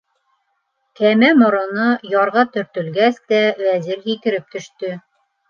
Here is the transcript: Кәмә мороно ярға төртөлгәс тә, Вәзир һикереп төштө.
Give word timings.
Кәмә 0.99 1.29
мороно 1.41 1.89
ярға 2.13 2.47
төртөлгәс 2.57 3.21
тә, 3.35 3.43
Вәзир 3.61 4.03
һикереп 4.09 4.51
төштө. 4.57 4.93